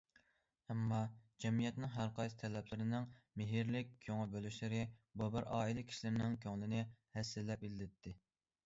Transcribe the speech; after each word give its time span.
ئەمما 0.73 1.01
جەمئىيەتنىڭ 1.43 1.91
ھەرقايسى 1.97 2.39
تەرەپلىرىنىڭ 2.43 3.05
مېھىرلىك 3.43 3.93
كۆڭۈل 4.07 4.33
بۆلۈشلىرى 4.37 4.81
بۇ 5.23 5.29
بىر 5.37 5.49
ئائىلە 5.59 5.87
كىشىلىرىنىڭ 5.93 6.41
كۆڭلىنى 6.49 6.85
ھەسسىلەپ 7.21 7.71
ئىللىتتى. 7.71 8.19